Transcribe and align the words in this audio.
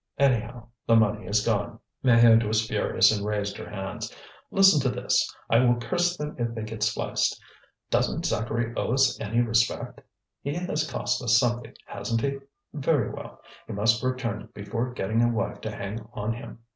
Anyhow, 0.17 0.69
the 0.87 0.95
money 0.95 1.27
is 1.27 1.45
gone." 1.45 1.77
Maheude 2.03 2.41
was 2.47 2.65
furious 2.65 3.15
and 3.15 3.23
raised 3.23 3.55
her 3.57 3.69
hands. 3.69 4.11
"Listen 4.49 4.81
to 4.81 4.89
this: 4.89 5.31
I 5.47 5.59
will 5.59 5.75
curse 5.75 6.17
them 6.17 6.35
if 6.39 6.55
they 6.55 6.63
get 6.63 6.81
spliced. 6.81 7.39
Doesn't 7.91 8.25
Zacharie 8.25 8.73
owe 8.75 8.93
us 8.93 9.19
any 9.19 9.41
respect? 9.41 10.01
He 10.41 10.55
has 10.55 10.89
cost 10.89 11.21
us 11.21 11.37
something, 11.37 11.75
hasn't 11.85 12.21
he? 12.21 12.39
Very 12.73 13.11
well. 13.11 13.41
He 13.67 13.73
must 13.73 14.01
return 14.01 14.41
it 14.41 14.55
before 14.55 14.91
getting 14.91 15.21
a 15.21 15.29
wife 15.29 15.61
to 15.61 15.69
hang 15.71 15.99
on 16.13 16.33
him. 16.33 16.57